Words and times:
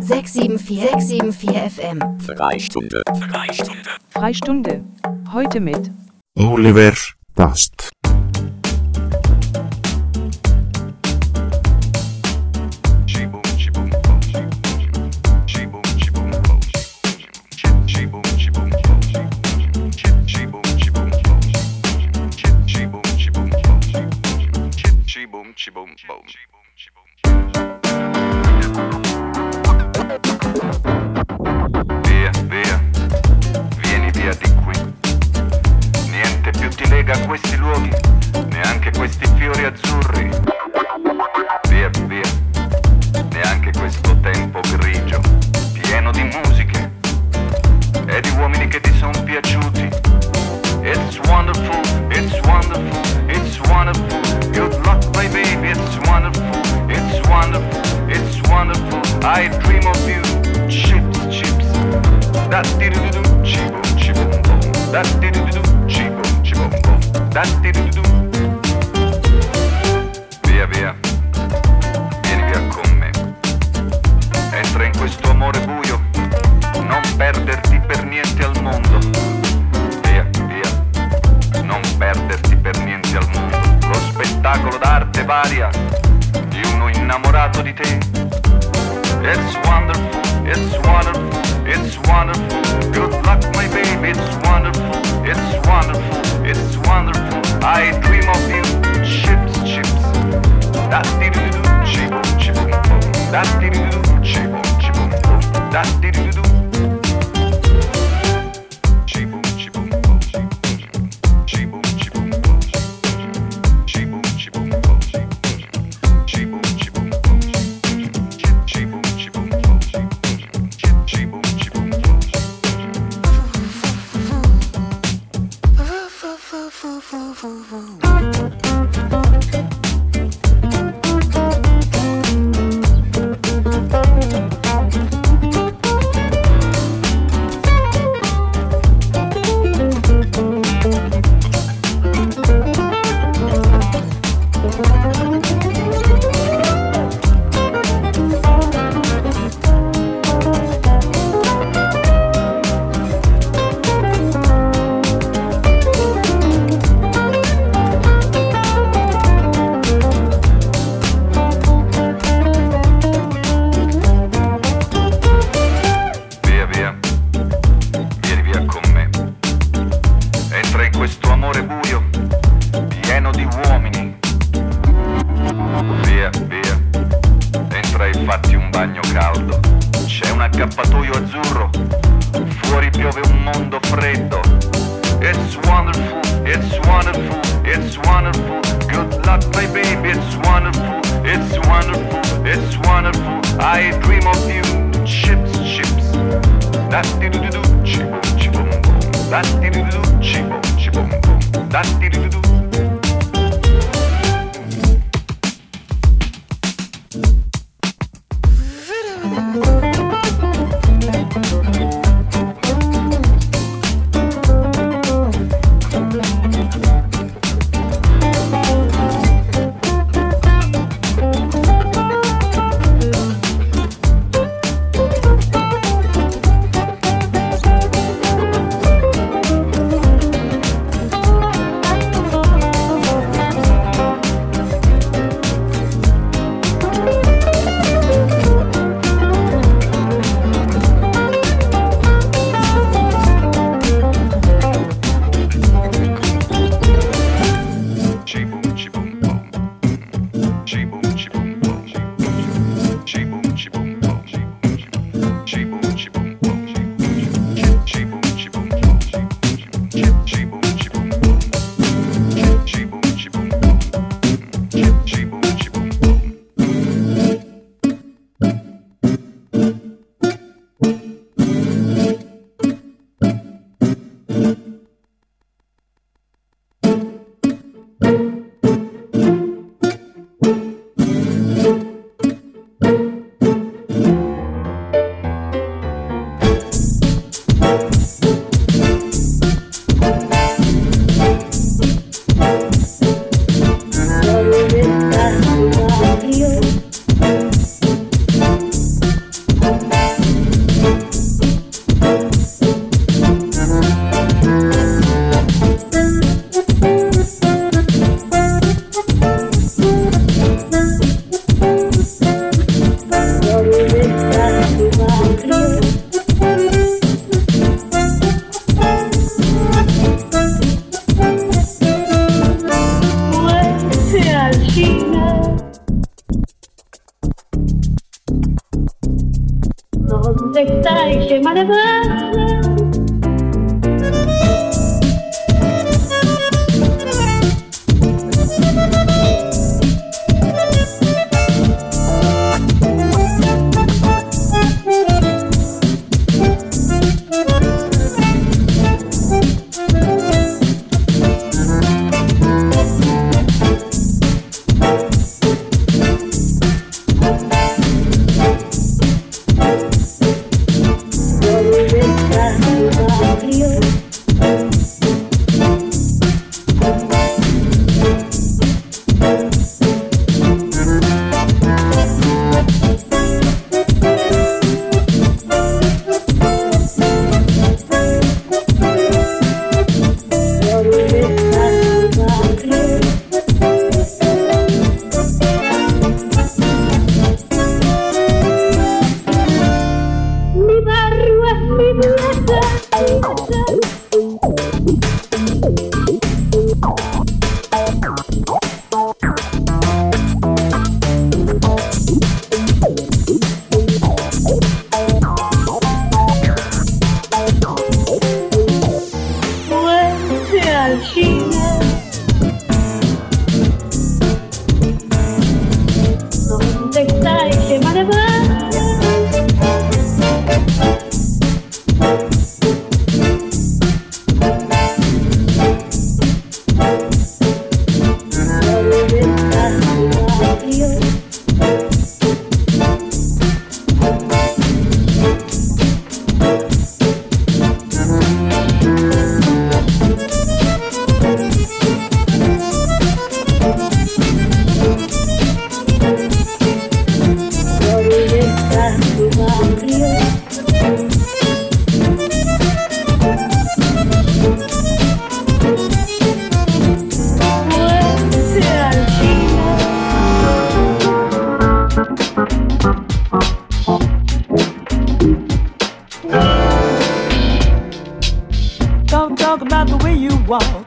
674 0.00 1.50
FM. 1.50 2.00
Freistunde. 2.20 3.02
Freistunde. 3.30 3.90
Freistunde. 4.10 4.84
Heute 5.32 5.60
mit 5.60 5.90
Oliver 6.36 6.94
Tast. 7.34 7.90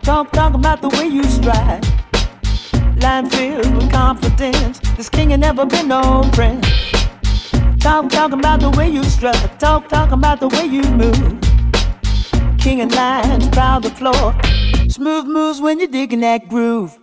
Talk, 0.09 0.31
talk 0.31 0.56
about 0.56 0.81
the 0.81 0.89
way 0.89 1.06
you 1.06 1.23
stride. 1.25 1.85
Line 3.00 3.29
filled 3.29 3.75
with 3.75 3.91
confidence. 3.91 4.79
This 4.97 5.07
king 5.07 5.29
ain't 5.29 5.41
never 5.41 5.67
been 5.67 5.88
no 5.88 6.27
prince. 6.33 6.65
Talk, 7.79 8.09
talk 8.09 8.31
about 8.31 8.59
the 8.59 8.71
way 8.71 8.89
you 8.89 9.03
strut. 9.03 9.38
Talk, 9.59 9.88
talk 9.88 10.11
about 10.11 10.39
the 10.39 10.47
way 10.47 10.65
you 10.65 10.81
move. 10.81 11.39
King 12.57 12.81
and 12.81 12.91
lions 12.95 13.50
proud 13.50 13.83
the 13.83 13.91
floor. 13.91 14.35
Smooth 14.89 15.27
moves 15.27 15.61
when 15.61 15.77
you're 15.77 15.88
digging 15.88 16.21
that 16.21 16.50
groove. 16.50 16.98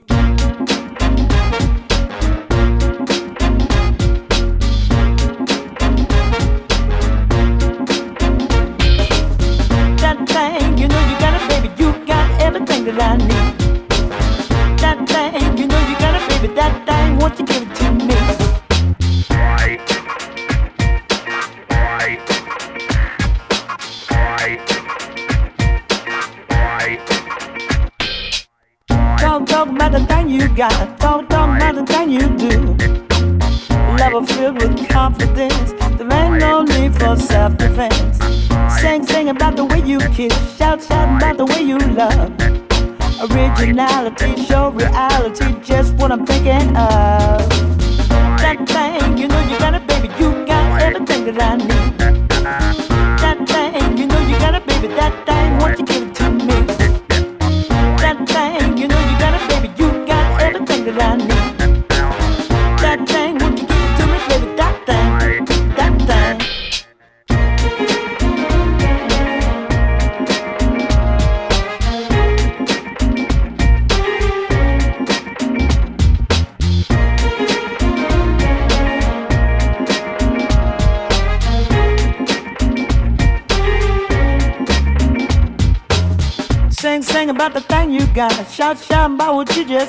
personality, 43.67 44.45
show 44.45 44.71
reality, 44.71 45.61
just 45.61 45.95
what 45.95 46.13
I'm 46.13 46.25
thinking 46.25 46.77
of. 46.77 47.26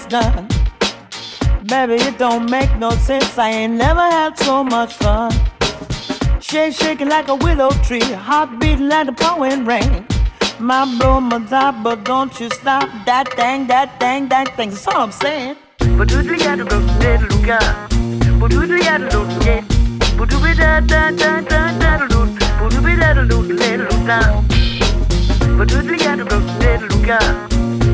is. 0.06 0.48
Baby, 1.66 1.96
it 1.96 2.18
don't 2.18 2.50
make 2.50 2.76
no 2.78 2.92
sense. 2.92 3.38
I 3.38 3.50
ain't 3.50 3.74
never 3.74 4.02
had 4.02 4.38
so 4.38 4.64
much 4.64 4.94
fun. 4.94 5.32
Shake, 6.40 6.76
shaking 6.76 7.10
like 7.10 7.28
a 7.28 7.36
willow 7.36 7.72
tree, 7.84 8.00
heart 8.02 8.60
beating 8.60 8.90
like 8.90 9.08
the 9.08 9.14
pouring 9.14 9.66
rain. 9.66 10.06
My 10.60 10.86
blow, 10.98 11.20
my 11.20 11.40
top, 11.46 11.84
but 11.84 12.04
don't 12.04 12.40
you 12.40 12.50
stop 12.50 12.90
that 13.06 13.34
thing, 13.34 13.68
that 13.68 14.00
thing, 14.00 14.30
that 14.30 14.56
thing. 14.56 14.70
That's 14.70 14.88
all 14.88 15.02
I'm 15.02 15.12
saying. 15.12 15.58
But 15.98 16.08
do 16.08 16.22
you 16.22 16.38
gotta 16.38 16.64
go 16.64 16.80
to 16.80 16.86
the? 16.88 18.38
But 18.40 18.52
do 18.52 18.66
you 18.66 18.84
gotta 18.84 19.10
go 19.10 19.26
But 20.18 20.30
do 20.30 20.40
we 20.40 20.54
da 20.54 20.80
da 20.80 21.12
da 21.12 21.42
da 21.42 21.72
da 21.80 22.08
da 22.08 22.38
But 22.60 22.72
do 22.72 22.82
we 22.82 22.96
da 22.96 23.14
da 23.14 23.24
da 23.24 23.42
da 23.78 23.88
da 24.08 24.42
But 25.58 25.68
do 25.70 25.82
you 25.82 25.98
gotta 25.98 26.24
go 26.24 26.40
to 26.40 26.54
the? 26.60 27.28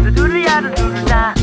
But 0.04 0.16
do 0.16 0.38
you 0.38 0.46
gotta 0.46 0.70
do 0.76 0.90
the 0.90 1.43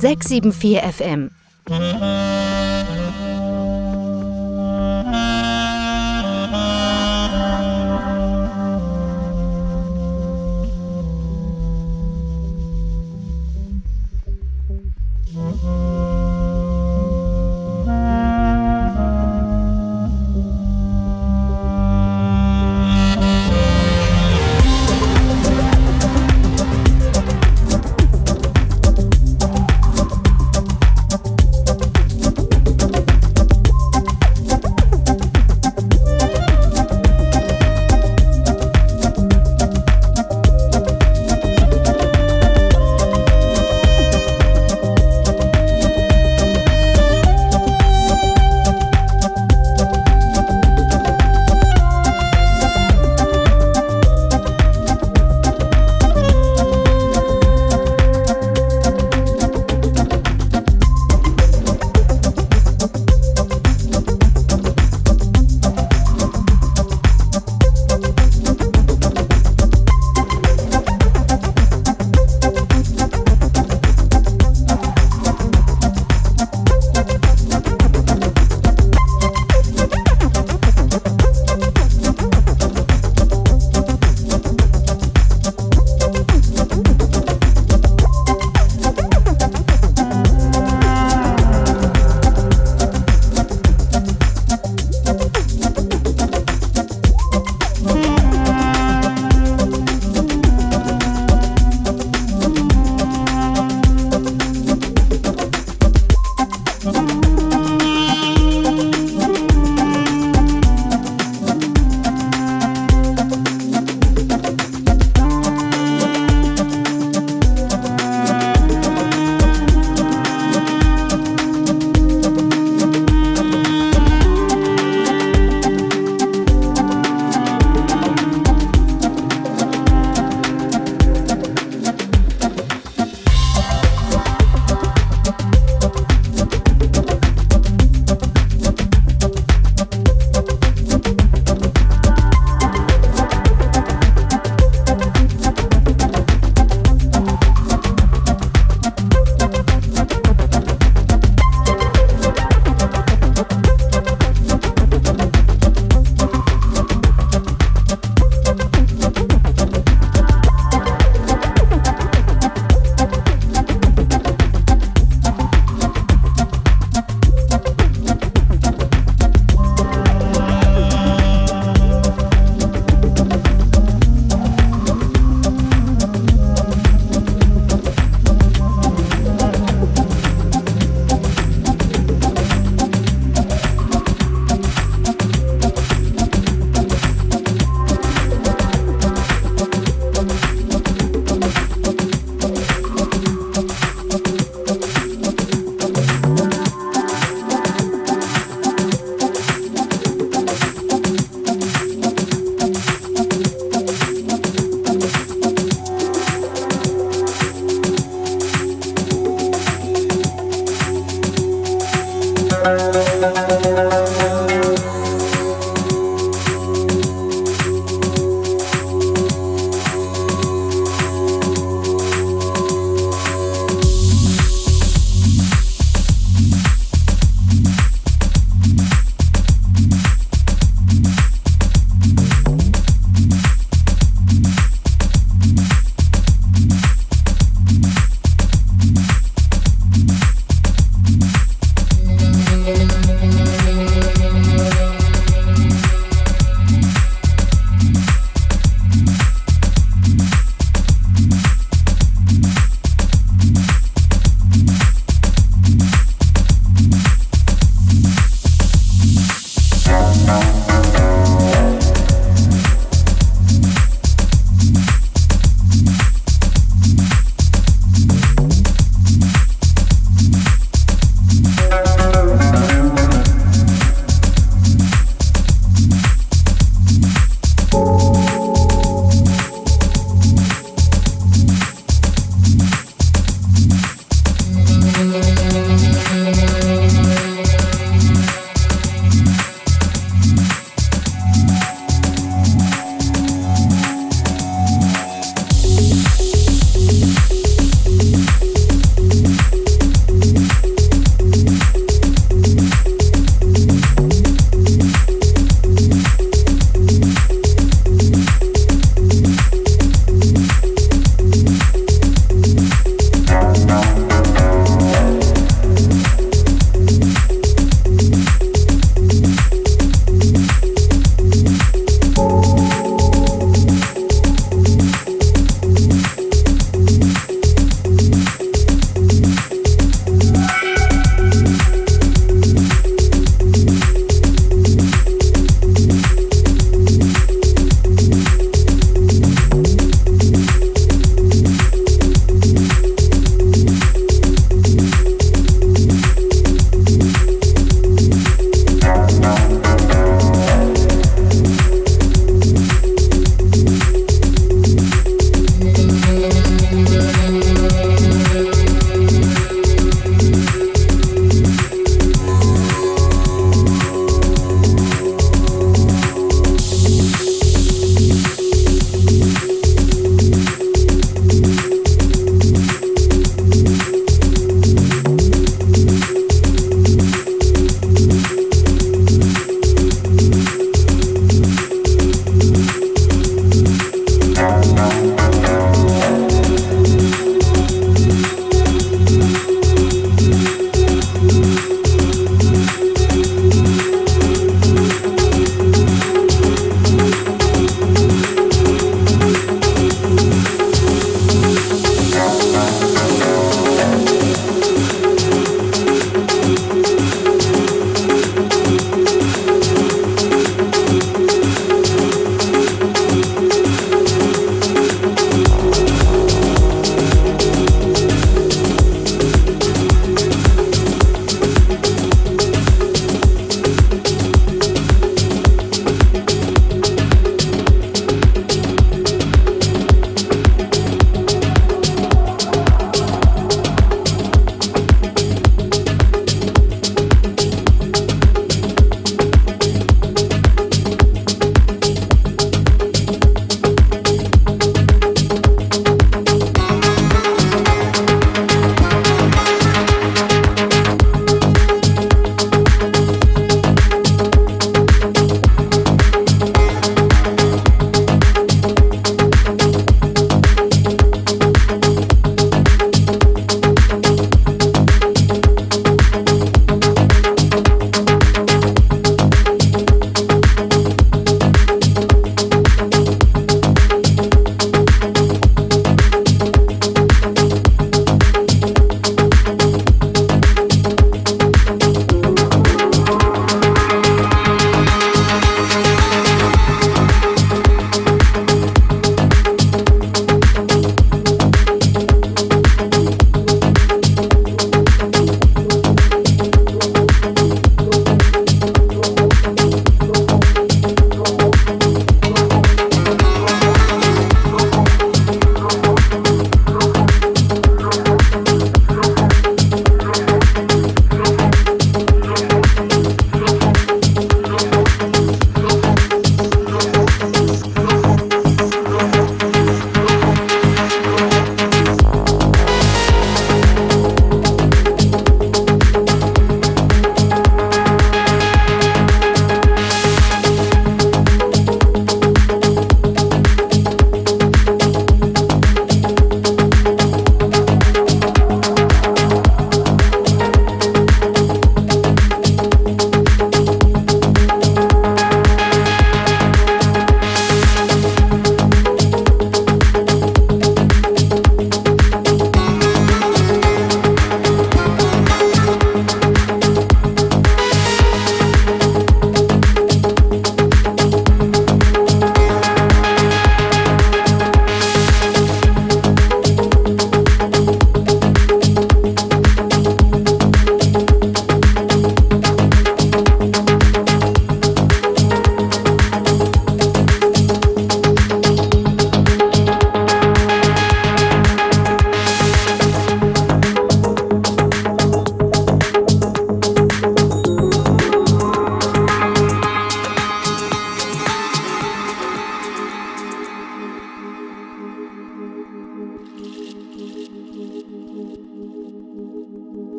674 0.00 0.78
FM. 0.78 1.37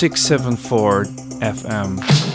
674 0.00 1.04
FM. 1.42 2.29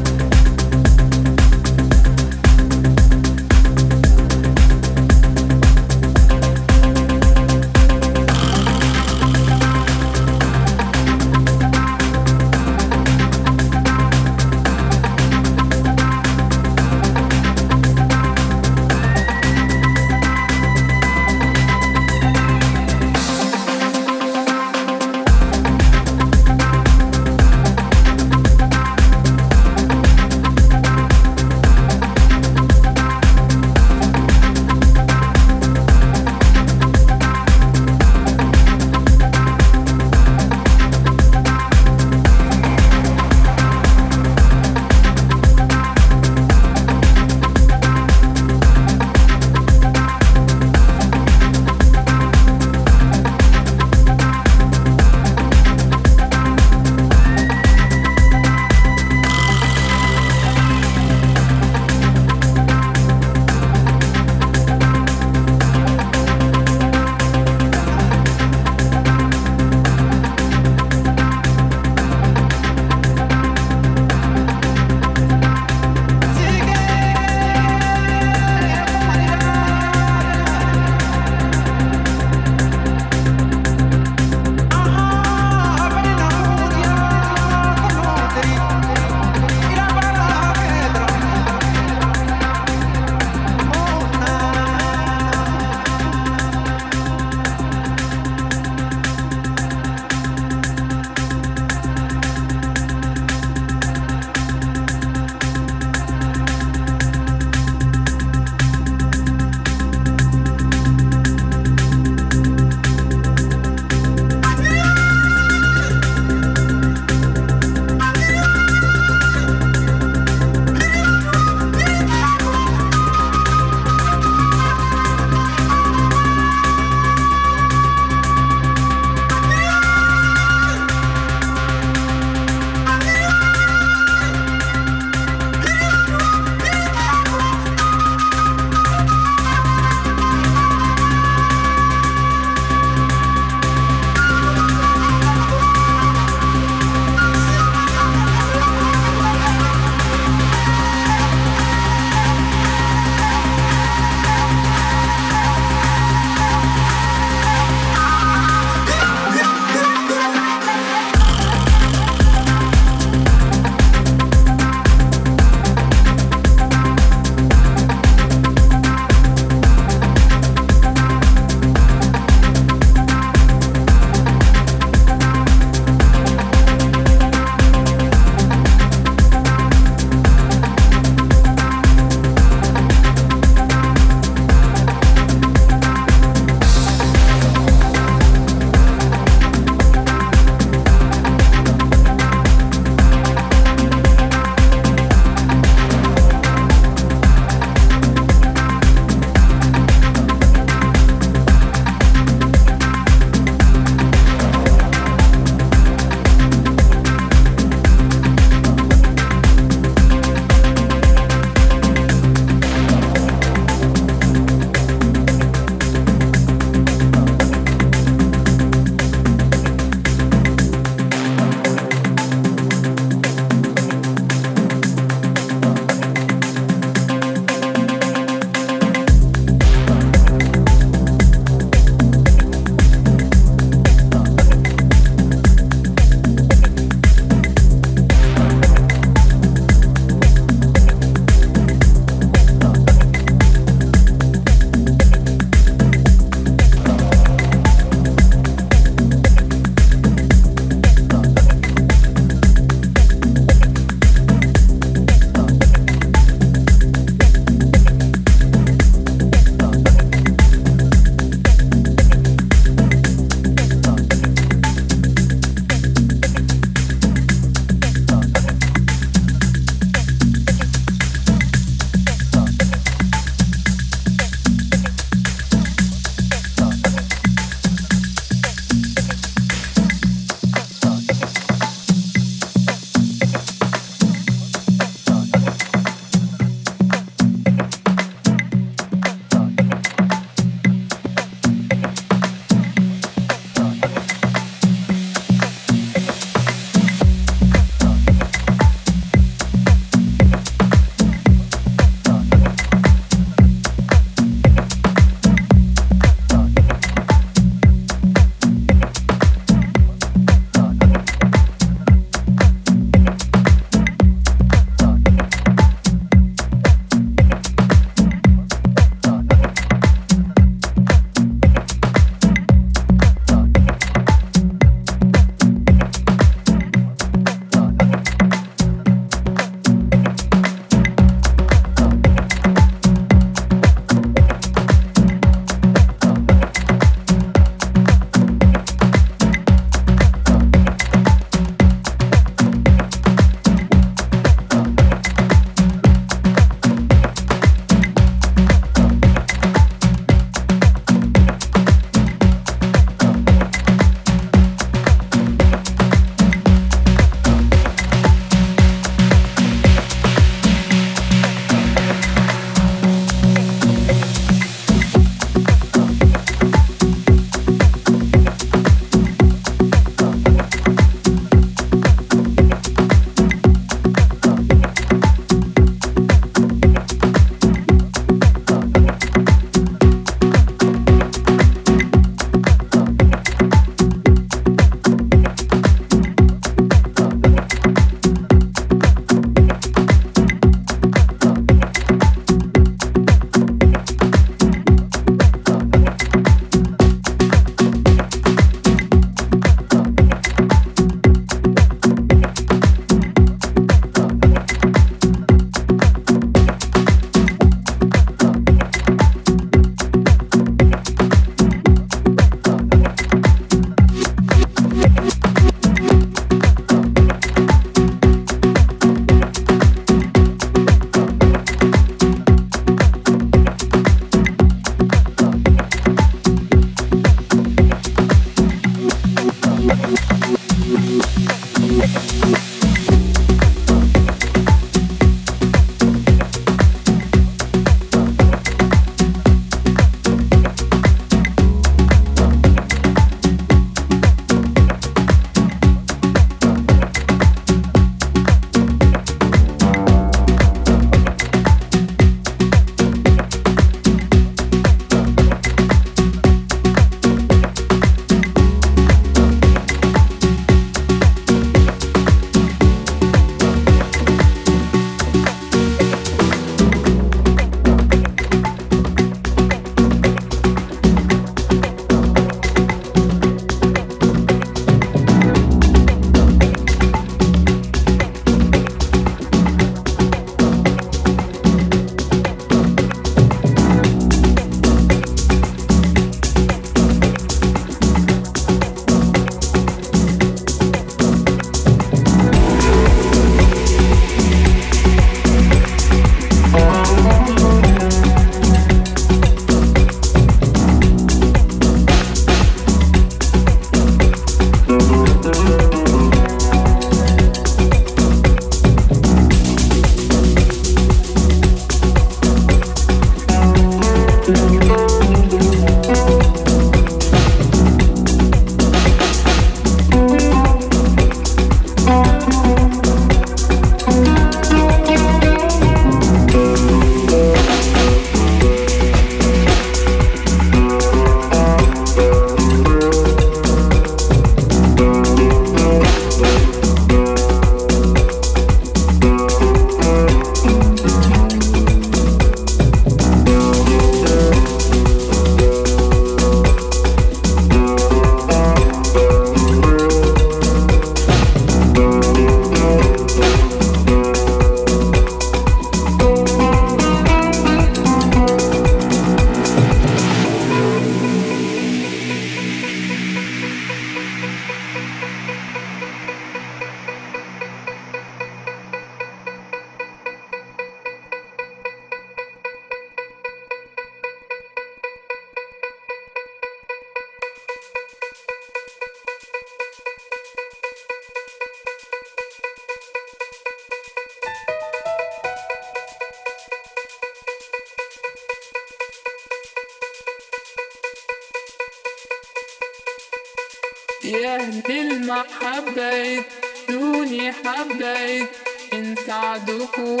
حبيت 595.40 596.24
دوني 596.68 597.32
حبيت 597.32 598.28
انسعدكم 598.72 600.00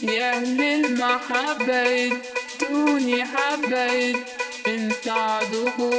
يا 0.00 0.32
أهل 0.32 0.60
المحبيت 0.60 2.14
دوني 2.70 3.24
حبيت 3.24 4.16
انسعدكم 4.66 5.90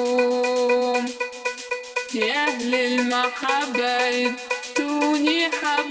يا 2.13 2.47
أهل 2.47 2.75
المحبيت 2.75 4.33
دوني 4.77 5.49
حبيت. 5.49 5.90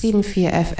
674 0.00 0.50
FM. 0.50 0.76
Bam. 0.76 0.79